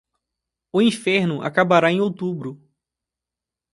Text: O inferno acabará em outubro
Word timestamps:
O 0.73 0.81
inferno 0.81 1.43
acabará 1.43 1.91
em 1.91 2.01
outubro 2.01 2.59